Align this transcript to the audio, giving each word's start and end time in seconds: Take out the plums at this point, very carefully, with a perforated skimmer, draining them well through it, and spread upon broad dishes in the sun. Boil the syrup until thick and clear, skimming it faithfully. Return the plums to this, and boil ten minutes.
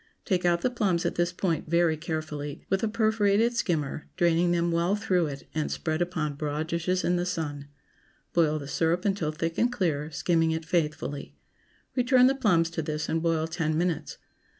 Take 0.25 0.45
out 0.45 0.61
the 0.61 0.71
plums 0.71 1.05
at 1.05 1.13
this 1.13 1.31
point, 1.31 1.69
very 1.69 1.95
carefully, 1.95 2.65
with 2.71 2.81
a 2.81 2.87
perforated 2.87 3.53
skimmer, 3.53 4.07
draining 4.17 4.49
them 4.49 4.71
well 4.71 4.95
through 4.95 5.27
it, 5.27 5.47
and 5.53 5.71
spread 5.71 6.01
upon 6.01 6.33
broad 6.37 6.65
dishes 6.69 7.03
in 7.03 7.17
the 7.17 7.23
sun. 7.27 7.67
Boil 8.33 8.57
the 8.57 8.67
syrup 8.67 9.05
until 9.05 9.31
thick 9.31 9.59
and 9.59 9.71
clear, 9.71 10.09
skimming 10.09 10.49
it 10.49 10.65
faithfully. 10.65 11.35
Return 11.95 12.25
the 12.25 12.33
plums 12.33 12.71
to 12.71 12.81
this, 12.81 13.07
and 13.09 13.21
boil 13.21 13.45
ten 13.45 13.77
minutes. 13.77 14.17